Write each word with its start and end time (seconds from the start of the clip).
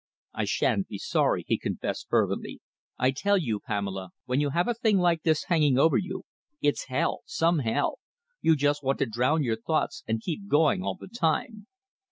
"I 0.33 0.45
shan't 0.45 0.87
be 0.87 0.97
sorry," 0.97 1.45
he 1.47 1.59
confessed 1.59 2.07
fervently. 2.09 2.59
"I 2.97 3.11
tell 3.11 3.37
you, 3.37 3.59
Pamela, 3.59 4.09
when 4.25 4.41
you 4.41 4.49
have 4.49 4.67
a 4.67 4.73
thing 4.73 4.97
like 4.97 5.21
this 5.21 5.43
hanging 5.43 5.77
over 5.77 5.95
you, 5.95 6.23
it's 6.59 6.85
hell 6.85 7.19
some 7.25 7.59
hell! 7.59 7.99
You 8.41 8.55
just 8.55 8.81
want 8.83 8.97
to 8.97 9.05
drown 9.05 9.43
your 9.43 9.57
thoughts 9.61 10.03
and 10.07 10.19
keep 10.19 10.47
going 10.47 10.81
all 10.81 10.95
the 10.95 11.07
time." 11.07 11.67